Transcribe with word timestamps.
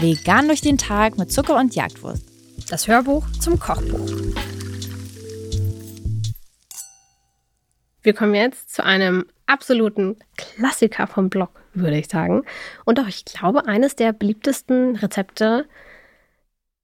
Vegan 0.00 0.46
durch 0.46 0.60
den 0.60 0.78
Tag 0.78 1.18
mit 1.18 1.32
Zucker 1.32 1.56
und 1.56 1.74
Jagdwurst. 1.74 2.22
Das 2.70 2.86
Hörbuch 2.86 3.26
zum 3.40 3.58
Kochbuch. 3.58 4.08
Wir 8.02 8.14
kommen 8.14 8.34
jetzt 8.34 8.72
zu 8.72 8.84
einem 8.84 9.26
absoluten 9.46 10.16
Klassiker 10.36 11.06
vom 11.06 11.28
Blog, 11.28 11.50
würde 11.74 11.98
ich 11.98 12.08
sagen. 12.08 12.44
Und 12.84 13.00
auch, 13.00 13.08
ich 13.08 13.24
glaube, 13.24 13.66
eines 13.66 13.96
der 13.96 14.12
beliebtesten 14.12 14.96
Rezepte 14.96 15.66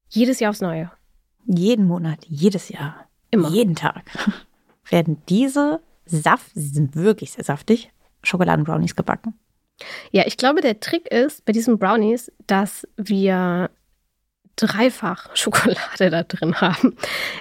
jedes 0.08 0.40
Jahr 0.40 0.50
aufs 0.50 0.60
Neue. 0.60 0.90
Jeden 1.46 1.86
Monat, 1.86 2.24
jedes 2.26 2.70
Jahr, 2.70 3.08
Immer. 3.30 3.50
jeden 3.50 3.76
Tag 3.76 4.02
werden 4.90 5.22
diese 5.28 5.80
Saft, 6.04 6.50
sie 6.54 6.68
sind 6.68 6.96
wirklich 6.96 7.32
sehr 7.32 7.44
saftig, 7.44 7.90
Schokoladenbrownies 8.22 8.96
gebacken. 8.96 9.34
Ja, 10.10 10.24
ich 10.26 10.36
glaube, 10.36 10.60
der 10.60 10.80
Trick 10.80 11.08
ist 11.08 11.44
bei 11.44 11.52
diesen 11.52 11.78
Brownies, 11.78 12.30
dass 12.46 12.86
wir 12.96 13.70
dreifach 14.56 15.30
Schokolade 15.36 16.10
da 16.10 16.22
drin 16.22 16.60
haben. 16.60 16.96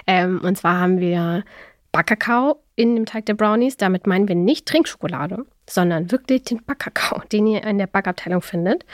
Ähm, 0.06 0.40
und 0.42 0.56
zwar 0.56 0.78
haben 0.78 0.98
wir 0.98 1.44
Backkakao 1.92 2.62
in 2.74 2.96
dem 2.96 3.06
Teig 3.06 3.26
der 3.26 3.34
Brownies. 3.34 3.76
Damit 3.76 4.06
meinen 4.06 4.28
wir 4.28 4.34
nicht 4.34 4.66
Trinkschokolade, 4.66 5.44
sondern 5.68 6.10
wirklich 6.10 6.44
den 6.44 6.64
Backkakao, 6.64 7.22
den 7.30 7.46
ihr 7.46 7.62
in 7.64 7.78
der 7.78 7.86
Backabteilung 7.86 8.42
findet. 8.42 8.84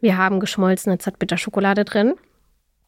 Wir 0.00 0.16
haben 0.16 0.40
geschmolzene 0.40 0.98
Zartbitterschokolade 0.98 1.84
drin. 1.84 2.14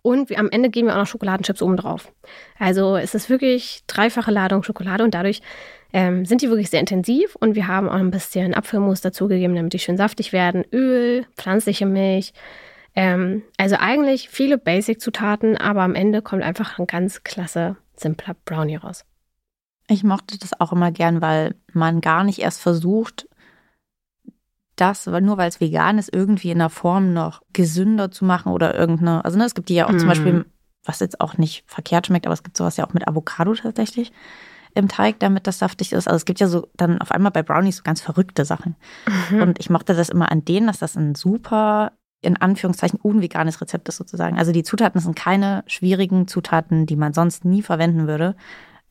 Und 0.03 0.31
wir, 0.31 0.39
am 0.39 0.51
Ende 0.51 0.69
geben 0.69 0.89
wir 0.89 0.95
auch 0.95 1.01
noch 1.01 1.07
Schokoladenchips 1.07 1.63
oben 1.63 1.77
drauf. 1.77 2.13
Also 2.59 2.97
es 2.97 3.15
ist 3.15 3.31
wirklich 3.31 3.85
dreifache 3.87 4.33
Ladung 4.33 4.65
Schokolade 4.65 5.05
und 5.05 5.15
dadurch 5.15 5.43
ähm, 5.93 6.25
sind 6.25 6.43
die 6.43 6.49
wirklich 6.49 6.71
sehr 6.71 6.81
intensiv. 6.81 7.37
Und 7.37 7.55
wir 7.55 7.69
haben 7.69 7.89
auch 7.89 7.95
ein 7.95 8.11
bisschen 8.11 8.55
Apfelmus 8.55 9.01
dazugegeben, 9.01 9.55
damit 9.55 9.73
die 9.73 9.79
schön 9.79 9.97
saftig 9.97 10.33
werden. 10.33 10.65
Öl, 10.73 11.25
pflanzliche 11.37 11.87
Milch. 11.87 12.33
Ähm, 12.95 13.43
also 13.57 13.77
eigentlich 13.79 14.29
viele 14.29 14.59
Basic-Zutaten, 14.59 15.57
aber 15.57 15.83
am 15.83 15.95
Ende 15.95 16.21
kommt 16.21 16.43
einfach 16.43 16.79
ein 16.79 16.87
ganz 16.87 17.23
klasse, 17.23 17.77
simpler 17.97 18.35
Brownie 18.45 18.77
raus. 18.77 19.05
Ich 19.89 20.05
mochte 20.05 20.39
das 20.39 20.59
auch 20.61 20.73
immer 20.73 20.91
gern, 20.91 21.21
weil 21.21 21.55
man 21.73 22.01
gar 22.01 22.25
nicht 22.25 22.39
erst 22.39 22.61
versucht, 22.61 23.29
das, 24.77 25.07
nur 25.07 25.37
weil 25.37 25.49
es 25.49 25.61
vegan 25.61 25.99
ist, 25.99 26.13
irgendwie 26.13 26.51
in 26.51 26.59
der 26.59 26.71
Form 26.71 27.13
noch 27.13 27.43
gesünder 27.53 28.11
zu 28.11 28.25
machen 28.25 28.53
oder 28.53 28.75
irgendeine. 28.75 29.25
Also 29.25 29.39
ne, 29.39 29.45
es 29.45 29.55
gibt 29.55 29.69
die 29.69 29.75
ja 29.75 29.87
auch 29.87 29.93
Mm. 29.93 29.99
zum 29.99 30.09
Beispiel, 30.09 30.45
was 30.85 31.01
jetzt 31.01 31.21
auch 31.21 31.39
nicht 31.39 31.65
verkehrt 31.67 32.07
schmeckt, 32.07 32.27
aber 32.27 32.35
es 32.35 32.43
gibt 32.43 32.57
sowas 32.57 32.77
ja 32.77 32.87
auch 32.87 32.95
mit 32.95 33.07
Avocado 33.07 33.55
tatsächlich 33.55 34.13
im 34.75 34.89
Teig, 34.89 35.21
damit 35.21 35.47
das 35.47 35.59
saftig 35.59 35.93
ist. 35.93 36.09
Also 36.09 36.17
es 36.17 36.25
gibt 36.25 36.41
ja 36.41 36.49
so 36.49 36.69
dann 36.77 37.01
auf 37.01 37.13
einmal 37.13 37.31
bei 37.31 37.43
Brownies 37.43 37.77
so 37.77 37.83
ganz 37.83 38.01
verrückte 38.01 38.45
Sachen. 38.45 38.77
Mhm. 39.31 39.43
Und 39.43 39.61
ich 39.61 39.69
mochte 39.69 39.95
das 39.95 40.09
immer 40.09 40.33
an 40.33 40.45
denen, 40.45 40.67
dass 40.67 40.79
das 40.79 40.97
ein 40.97 41.15
super, 41.15 41.93
in 42.23 42.39
Anführungszeichen, 42.39 42.99
unveganes 42.99 43.61
Rezept 43.61 43.89
ist 43.89 43.97
sozusagen. 43.97 44.39
Also 44.39 44.53
die 44.53 44.63
Zutaten 44.63 45.01
sind 45.01 45.15
keine 45.15 45.63
schwierigen 45.67 46.27
Zutaten, 46.27 46.87
die 46.87 46.97
man 46.97 47.13
sonst 47.13 47.45
nie 47.45 47.61
verwenden 47.63 48.07
würde. 48.07 48.35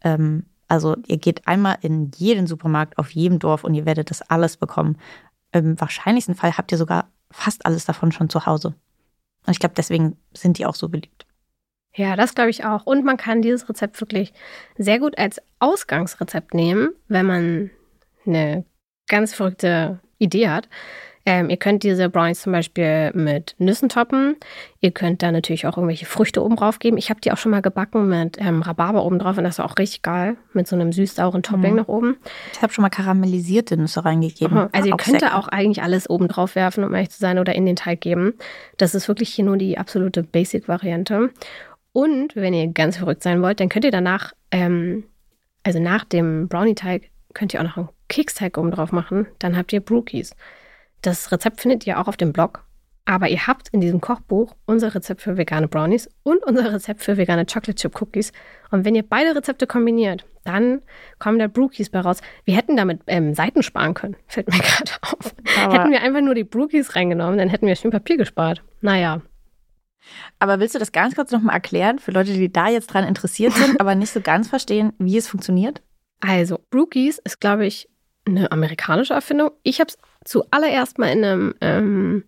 Ähm, 0.03 0.45
also 0.67 0.95
ihr 1.07 1.17
geht 1.17 1.47
einmal 1.47 1.77
in 1.81 2.11
jeden 2.15 2.47
Supermarkt 2.47 2.97
auf 2.97 3.09
jedem 3.11 3.39
Dorf 3.39 3.63
und 3.63 3.73
ihr 3.73 3.85
werdet 3.85 4.09
das 4.09 4.21
alles 4.21 4.57
bekommen. 4.57 4.97
Im 5.51 5.79
wahrscheinlichsten 5.79 6.35
Fall 6.35 6.57
habt 6.57 6.71
ihr 6.71 6.77
sogar 6.77 7.09
fast 7.29 7.65
alles 7.65 7.85
davon 7.85 8.11
schon 8.11 8.29
zu 8.29 8.45
Hause. 8.45 8.75
Und 9.45 9.51
ich 9.51 9.59
glaube, 9.59 9.75
deswegen 9.75 10.17
sind 10.33 10.57
die 10.57 10.65
auch 10.65 10.75
so 10.75 10.89
beliebt. 10.89 11.25
Ja, 11.93 12.15
das 12.15 12.35
glaube 12.35 12.49
ich 12.49 12.63
auch. 12.63 12.85
Und 12.85 13.03
man 13.03 13.17
kann 13.17 13.41
dieses 13.41 13.67
Rezept 13.67 13.99
wirklich 13.99 14.33
sehr 14.77 14.99
gut 14.99 15.17
als 15.17 15.41
Ausgangsrezept 15.59 16.53
nehmen, 16.53 16.89
wenn 17.07 17.25
man 17.25 17.71
eine 18.25 18.65
ganz 19.07 19.33
verrückte 19.33 19.99
Idee 20.17 20.49
hat. 20.49 20.69
Ähm, 21.25 21.49
ihr 21.49 21.57
könnt 21.57 21.83
diese 21.83 22.09
Brownies 22.09 22.41
zum 22.41 22.51
Beispiel 22.51 23.11
mit 23.13 23.55
Nüssen 23.59 23.89
toppen. 23.89 24.35
Ihr 24.79 24.91
könnt 24.91 25.21
da 25.21 25.31
natürlich 25.31 25.67
auch 25.67 25.77
irgendwelche 25.77 26.05
Früchte 26.07 26.43
oben 26.43 26.55
drauf 26.55 26.79
geben. 26.79 26.97
Ich 26.97 27.09
habe 27.11 27.21
die 27.21 27.31
auch 27.31 27.37
schon 27.37 27.51
mal 27.51 27.61
gebacken 27.61 28.07
mit 28.09 28.37
ähm, 28.39 28.61
Rhabarber 28.63 29.03
oben 29.05 29.19
drauf 29.19 29.37
und 29.37 29.43
das 29.43 29.59
war 29.59 29.65
auch 29.65 29.77
richtig 29.77 30.01
geil. 30.01 30.37
Mit 30.53 30.67
so 30.67 30.75
einem 30.75 30.91
süß-sauren 30.91 31.43
Topping 31.43 31.71
Mhm. 31.71 31.77
noch 31.77 31.87
oben. 31.87 32.17
Ich 32.53 32.61
habe 32.61 32.73
schon 32.73 32.81
mal 32.81 32.89
karamellisierte 32.89 33.77
Nüsse 33.77 34.03
reingegeben. 34.03 34.57
Aha, 34.57 34.69
Also 34.71 34.89
ihr 34.89 34.97
könnt 34.97 35.21
da 35.21 35.35
auch 35.35 35.47
eigentlich 35.47 35.83
alles 35.83 36.09
oben 36.09 36.27
drauf 36.27 36.55
werfen, 36.55 36.83
um 36.83 36.93
ehrlich 36.93 37.11
zu 37.11 37.19
sein, 37.19 37.37
oder 37.37 37.53
in 37.53 37.65
den 37.65 37.75
Teig 37.75 38.01
geben. 38.01 38.33
Das 38.77 38.95
ist 38.95 39.07
wirklich 39.07 39.29
hier 39.33 39.45
nur 39.45 39.57
die 39.57 39.77
absolute 39.77 40.23
Basic-Variante. 40.23 41.29
Und 41.93 42.35
wenn 42.35 42.53
ihr 42.53 42.67
ganz 42.67 42.97
verrückt 42.97 43.21
sein 43.21 43.41
wollt, 43.41 43.59
dann 43.59 43.69
könnt 43.69 43.85
ihr 43.85 43.91
danach, 43.91 44.33
ähm, 44.51 45.03
also 45.63 45.79
nach 45.79 46.03
dem 46.05 46.47
Brownie-Teig, 46.47 47.09
könnt 47.33 47.53
ihr 47.53 47.59
auch 47.59 47.65
noch 47.65 47.77
einen 47.77 47.89
Keksteig 48.07 48.57
oben 48.57 48.71
drauf 48.71 48.91
machen. 48.91 49.27
Dann 49.39 49.55
habt 49.57 49.71
ihr 49.73 49.81
Brookies. 49.81 50.35
Das 51.01 51.31
Rezept 51.31 51.61
findet 51.61 51.85
ihr 51.87 51.99
auch 51.99 52.07
auf 52.07 52.17
dem 52.17 52.33
Blog. 52.33 52.65
Aber 53.05 53.29
ihr 53.29 53.47
habt 53.47 53.69
in 53.69 53.81
diesem 53.81 53.99
Kochbuch 53.99 54.55
unser 54.67 54.93
Rezept 54.93 55.21
für 55.21 55.35
vegane 55.35 55.67
Brownies 55.67 56.07
und 56.21 56.43
unser 56.45 56.71
Rezept 56.71 57.01
für 57.01 57.17
vegane 57.17 57.45
Chocolate 57.47 57.73
Chip 57.75 57.99
Cookies. 57.99 58.31
Und 58.69 58.85
wenn 58.85 58.93
ihr 58.93 59.01
beide 59.03 59.35
Rezepte 59.35 59.65
kombiniert, 59.65 60.25
dann 60.43 60.81
kommen 61.17 61.39
da 61.39 61.47
Brookies 61.47 61.89
bei 61.89 61.99
raus. 61.99 62.19
Wir 62.45 62.55
hätten 62.55 62.77
damit 62.77 63.01
ähm, 63.07 63.33
Seiten 63.33 63.63
sparen 63.63 63.95
können, 63.95 64.15
fällt 64.27 64.49
mir 64.49 64.59
gerade 64.59 64.91
auf. 65.01 65.35
Aber- 65.59 65.73
hätten 65.73 65.91
wir 65.91 66.01
einfach 66.01 66.21
nur 66.21 66.35
die 66.35 66.43
Brookies 66.43 66.95
reingenommen, 66.95 67.39
dann 67.39 67.49
hätten 67.49 67.65
wir 67.65 67.75
schön 67.75 67.91
Papier 67.91 68.17
gespart. 68.17 68.63
Naja, 68.81 69.21
Aber 70.39 70.59
willst 70.59 70.75
du 70.75 70.79
das 70.79 70.91
ganz 70.91 71.15
kurz 71.15 71.31
nochmal 71.31 71.55
erklären 71.55 71.97
für 71.99 72.11
Leute, 72.11 72.33
die 72.33 72.51
da 72.51 72.69
jetzt 72.69 72.87
dran 72.87 73.07
interessiert 73.07 73.53
sind, 73.53 73.79
aber 73.81 73.95
nicht 73.95 74.11
so 74.11 74.21
ganz 74.21 74.47
verstehen, 74.47 74.93
wie 74.99 75.17
es 75.17 75.27
funktioniert? 75.27 75.81
also 76.23 76.59
Brookies 76.69 77.17
ist, 77.17 77.41
glaube 77.41 77.65
ich, 77.65 77.89
eine 78.25 78.51
amerikanische 78.51 79.13
Erfindung. 79.13 79.51
Ich 79.63 79.79
habe 79.79 79.89
es 79.89 79.97
zuallererst 80.25 80.99
mal 80.99 81.11
in 81.11 81.23
einem 81.23 81.55
ähm, 81.61 82.23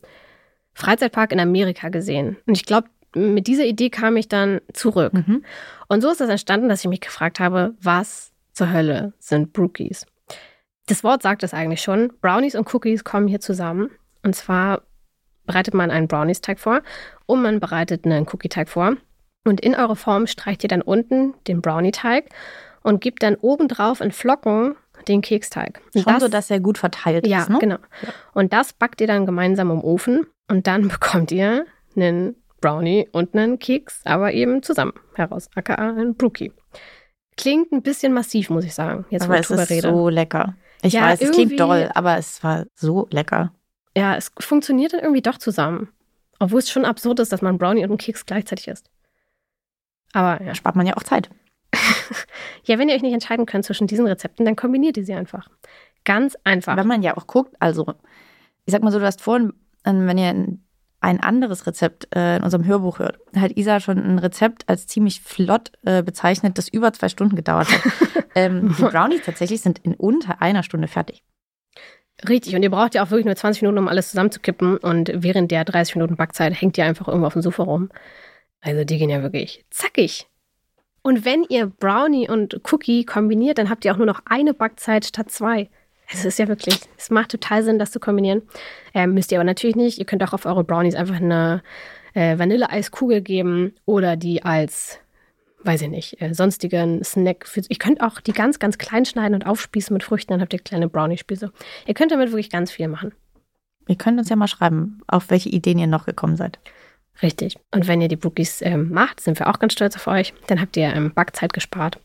Freizeitpark 0.73 1.31
in 1.31 1.39
Amerika 1.39 1.89
gesehen. 1.89 2.37
Und 2.45 2.57
ich 2.57 2.65
glaube, 2.65 2.89
mit 3.15 3.47
dieser 3.47 3.65
Idee 3.65 3.89
kam 3.89 4.17
ich 4.17 4.27
dann 4.27 4.61
zurück. 4.73 5.13
Mhm. 5.13 5.43
Und 5.87 6.01
so 6.01 6.09
ist 6.09 6.21
das 6.21 6.29
entstanden, 6.29 6.69
dass 6.69 6.81
ich 6.81 6.89
mich 6.89 7.01
gefragt 7.01 7.39
habe, 7.39 7.75
was 7.79 8.31
zur 8.53 8.71
Hölle 8.71 9.13
sind 9.19 9.53
Brookies? 9.53 10.05
Das 10.87 11.03
Wort 11.03 11.21
sagt 11.21 11.43
es 11.43 11.53
eigentlich 11.53 11.81
schon. 11.81 12.11
Brownies 12.21 12.55
und 12.55 12.73
Cookies 12.73 13.03
kommen 13.03 13.27
hier 13.27 13.39
zusammen. 13.39 13.89
Und 14.23 14.35
zwar 14.35 14.81
bereitet 15.45 15.73
man 15.73 15.91
einen 15.91 16.07
Brownies-Teig 16.07 16.59
vor 16.59 16.81
und 17.25 17.41
man 17.41 17.59
bereitet 17.59 18.05
einen 18.05 18.27
Cookie-Teig 18.27 18.69
vor. 18.69 18.97
Und 19.45 19.61
in 19.61 19.75
eure 19.75 19.95
Form 19.95 20.27
streicht 20.27 20.63
ihr 20.63 20.69
dann 20.69 20.81
unten 20.81 21.33
den 21.47 21.61
Brownie-Teig 21.61 22.29
und 22.81 23.01
gebt 23.01 23.23
dann 23.23 23.35
obendrauf 23.35 24.01
in 24.01 24.11
Flocken 24.11 24.75
den 25.07 25.21
Keksteig. 25.21 25.81
Schon 25.95 26.19
so, 26.19 26.27
dass 26.27 26.49
er 26.49 26.59
gut 26.59 26.77
verteilt 26.77 27.27
ja, 27.27 27.41
ist, 27.41 27.49
ne? 27.49 27.59
genau. 27.59 27.77
Und 28.33 28.53
das 28.53 28.73
backt 28.73 29.01
ihr 29.01 29.07
dann 29.07 29.25
gemeinsam 29.25 29.71
im 29.71 29.83
Ofen 29.83 30.25
und 30.49 30.67
dann 30.67 30.87
bekommt 30.89 31.31
ihr 31.31 31.65
einen 31.95 32.35
Brownie 32.61 33.09
und 33.11 33.35
einen 33.35 33.59
Keks, 33.59 34.01
aber 34.05 34.33
eben 34.33 34.63
zusammen 34.63 34.93
heraus, 35.15 35.49
aka 35.55 35.75
ein 35.75 36.15
Brookie. 36.15 36.53
Klingt 37.35 37.71
ein 37.71 37.81
bisschen 37.81 38.13
massiv, 38.13 38.49
muss 38.49 38.63
ich 38.63 38.73
sagen, 38.73 39.05
jetzt 39.09 39.23
wo 39.23 39.25
aber 39.25 39.35
ich 39.35 39.41
es 39.41 39.47
drüber 39.47 39.63
ist 39.63 39.69
rede. 39.69 39.89
so 39.89 40.09
lecker. 40.09 40.55
Ich 40.81 40.93
Ja, 40.93 41.03
weiß, 41.03 41.21
es 41.21 41.31
klingt 41.31 41.59
doll, 41.59 41.89
aber 41.93 42.17
es 42.17 42.43
war 42.43 42.65
so 42.75 43.07
lecker. 43.11 43.53
Ja, 43.97 44.15
es 44.15 44.31
funktioniert 44.39 44.93
dann 44.93 45.01
irgendwie 45.01 45.21
doch 45.21 45.37
zusammen. 45.37 45.89
Obwohl 46.39 46.59
es 46.59 46.69
schon 46.69 46.85
absurd 46.85 47.19
ist, 47.19 47.31
dass 47.31 47.41
man 47.41 47.57
Brownie 47.57 47.83
und 47.83 47.91
ein 47.91 47.97
Keks 47.97 48.25
gleichzeitig 48.25 48.67
isst. 48.67 48.89
Aber 50.13 50.43
ja. 50.43 50.55
Spart 50.55 50.75
man 50.75 50.85
ja 50.85 50.95
auch 50.95 51.03
Zeit. 51.03 51.29
ja, 52.65 52.77
wenn 52.79 52.89
ihr 52.89 52.95
euch 52.95 53.01
nicht 53.01 53.13
entscheiden 53.13 53.45
könnt 53.45 53.65
zwischen 53.65 53.87
diesen 53.87 54.07
Rezepten, 54.07 54.45
dann 54.45 54.55
kombiniert 54.55 54.97
ihr 54.97 55.05
sie 55.05 55.13
einfach. 55.13 55.47
Ganz 56.05 56.37
einfach. 56.43 56.75
Wenn 56.77 56.87
man 56.87 57.01
ja 57.03 57.15
auch 57.17 57.27
guckt, 57.27 57.55
also 57.59 57.85
ich 58.65 58.71
sag 58.71 58.83
mal 58.83 58.91
so, 58.91 58.99
du 58.99 59.05
hast 59.05 59.21
vorhin, 59.21 59.53
ähm, 59.85 60.07
wenn 60.07 60.17
ihr 60.17 60.27
ein- 60.29 61.19
anderes 61.21 61.67
Rezept 61.67 62.07
äh, 62.15 62.37
in 62.37 62.43
unserem 62.43 62.65
Hörbuch 62.65 62.99
hört, 62.99 63.19
hat 63.35 63.57
Isa 63.57 63.81
schon 63.81 63.97
ein 63.97 64.19
Rezept 64.19 64.69
als 64.69 64.87
ziemlich 64.87 65.19
flott 65.21 65.73
äh, 65.85 66.01
bezeichnet, 66.01 66.57
das 66.57 66.69
über 66.69 66.93
zwei 66.93 67.09
Stunden 67.09 67.35
gedauert 67.35 67.67
hat. 67.69 67.91
ähm, 68.35 68.73
die 68.77 68.83
Brownies 68.83 69.23
tatsächlich 69.25 69.59
sind 69.59 69.79
in 69.79 69.95
unter 69.95 70.41
einer 70.41 70.63
Stunde 70.63 70.87
fertig. 70.87 71.23
Richtig, 72.29 72.55
und 72.55 72.63
ihr 72.63 72.69
braucht 72.71 72.95
ja 72.95 73.03
auch 73.03 73.09
wirklich 73.09 73.25
nur 73.25 73.35
20 73.35 73.63
Minuten, 73.63 73.79
um 73.79 73.87
alles 73.89 74.11
zusammenzukippen. 74.11 74.77
Und 74.77 75.11
während 75.13 75.51
der 75.51 75.65
30 75.65 75.95
Minuten 75.95 76.15
Backzeit 76.15 76.53
hängt 76.61 76.77
ihr 76.77 76.85
einfach 76.85 77.07
irgendwo 77.09 77.27
auf 77.27 77.33
dem 77.33 77.41
Sofa 77.41 77.63
rum. 77.63 77.89
Also 78.61 78.85
die 78.85 78.97
gehen 78.97 79.09
ja 79.09 79.21
wirklich 79.21 79.65
zackig. 79.71 80.27
Und 81.03 81.25
wenn 81.25 81.43
ihr 81.43 81.67
Brownie 81.67 82.29
und 82.29 82.61
Cookie 82.71 83.05
kombiniert, 83.05 83.57
dann 83.57 83.69
habt 83.69 83.85
ihr 83.85 83.93
auch 83.93 83.97
nur 83.97 84.05
noch 84.05 84.21
eine 84.25 84.53
Backzeit 84.53 85.05
statt 85.05 85.29
zwei. 85.29 85.69
Es 86.11 86.25
ist 86.25 86.39
ja 86.39 86.47
wirklich, 86.47 86.79
es 86.97 87.09
macht 87.09 87.31
total 87.31 87.63
Sinn, 87.63 87.77
das 87.77 87.91
zu 87.91 87.99
kombinieren. 87.99 88.41
Ähm, 88.93 89.13
müsst 89.13 89.31
ihr 89.31 89.37
aber 89.37 89.45
natürlich 89.45 89.75
nicht. 89.75 89.99
Ihr 89.99 90.05
könnt 90.05 90.23
auch 90.23 90.33
auf 90.33 90.45
eure 90.45 90.63
Brownies 90.63 90.95
einfach 90.95 91.17
eine 91.17 91.61
äh, 92.13 92.37
Vanilleeiskugel 92.37 93.21
geben 93.21 93.73
oder 93.85 94.15
die 94.15 94.43
als, 94.43 94.99
weiß 95.63 95.81
ich 95.81 95.89
nicht, 95.89 96.21
äh, 96.21 96.33
sonstigen 96.33 97.03
Snack. 97.03 97.47
Für, 97.47 97.61
ihr 97.67 97.77
könnt 97.77 98.01
auch 98.01 98.21
die 98.21 98.33
ganz, 98.33 98.59
ganz 98.59 98.77
klein 98.77 99.05
schneiden 99.05 99.35
und 99.35 99.45
aufspießen 99.45 99.93
mit 99.93 100.03
Früchten, 100.03 100.31
dann 100.31 100.41
habt 100.41 100.53
ihr 100.53 100.59
kleine 100.59 100.87
Brownie-Spieße. 100.87 101.51
Ihr 101.85 101.93
könnt 101.93 102.11
damit 102.11 102.29
wirklich 102.29 102.49
ganz 102.49 102.71
viel 102.71 102.87
machen. 102.87 103.13
Ihr 103.87 103.97
könnt 103.97 104.19
uns 104.19 104.29
ja 104.29 104.37
mal 104.37 104.47
schreiben, 104.47 105.01
auf 105.07 105.29
welche 105.29 105.49
Ideen 105.49 105.79
ihr 105.79 105.87
noch 105.87 106.05
gekommen 106.05 106.37
seid. 106.37 106.59
Richtig. 107.21 107.57
Und 107.71 107.87
wenn 107.87 108.01
ihr 108.01 108.07
die 108.07 108.15
Brookies 108.15 108.61
ähm, 108.61 108.89
macht, 108.91 109.19
sind 109.19 109.39
wir 109.39 109.47
auch 109.47 109.59
ganz 109.59 109.73
stolz 109.73 109.95
auf 109.95 110.07
euch. 110.07 110.33
Dann 110.47 110.59
habt 110.59 110.75
ihr 110.77 110.93
ähm, 110.93 111.13
Backzeit 111.13 111.53
gespart. 111.53 111.99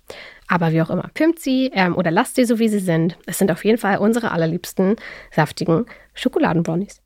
Aber 0.47 0.73
wie 0.73 0.83
auch 0.83 0.91
immer, 0.91 1.11
pimpt 1.15 1.41
sie 1.41 1.71
ähm, 1.75 1.97
oder 1.97 2.11
lasst 2.11 2.37
sie 2.37 2.45
so, 2.45 2.59
wie 2.59 2.69
sie 2.69 2.79
sind. 2.79 3.17
Es 3.27 3.39
sind 3.39 3.51
auf 3.51 3.65
jeden 3.65 3.79
Fall 3.79 3.99
unsere 3.99 4.31
allerliebsten 4.33 4.97
saftigen 5.31 5.87
Schokoladenbrownies. 6.15 7.01